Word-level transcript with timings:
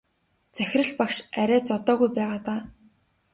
Захирал 0.59 0.89
багш 1.01 1.17
арай 1.41 1.61
зодоогүй 1.67 2.09
байгаа 2.17 2.39
даа. 2.47 2.59